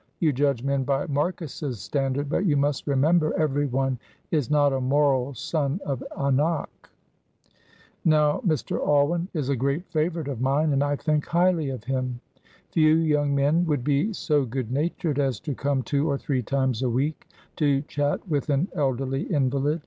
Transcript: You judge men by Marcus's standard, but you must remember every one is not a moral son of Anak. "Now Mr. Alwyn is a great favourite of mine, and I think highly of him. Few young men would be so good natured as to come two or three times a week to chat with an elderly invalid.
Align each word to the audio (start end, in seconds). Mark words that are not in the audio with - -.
You 0.19 0.33
judge 0.33 0.63
men 0.63 0.83
by 0.83 1.05
Marcus's 1.05 1.79
standard, 1.79 2.27
but 2.27 2.47
you 2.47 2.57
must 2.57 2.87
remember 2.87 3.35
every 3.39 3.67
one 3.67 3.99
is 4.31 4.49
not 4.49 4.73
a 4.73 4.81
moral 4.81 5.35
son 5.35 5.79
of 5.85 6.03
Anak. 6.19 6.89
"Now 8.03 8.39
Mr. 8.43 8.79
Alwyn 8.79 9.27
is 9.35 9.49
a 9.49 9.55
great 9.55 9.85
favourite 9.91 10.27
of 10.27 10.41
mine, 10.41 10.73
and 10.73 10.83
I 10.83 10.95
think 10.95 11.27
highly 11.27 11.69
of 11.69 11.83
him. 11.83 12.19
Few 12.71 12.95
young 12.95 13.35
men 13.35 13.67
would 13.67 13.83
be 13.83 14.11
so 14.11 14.43
good 14.43 14.71
natured 14.71 15.19
as 15.19 15.39
to 15.41 15.53
come 15.53 15.83
two 15.83 16.09
or 16.09 16.17
three 16.17 16.41
times 16.41 16.81
a 16.81 16.89
week 16.89 17.27
to 17.57 17.83
chat 17.83 18.27
with 18.27 18.49
an 18.49 18.69
elderly 18.73 19.31
invalid. 19.31 19.79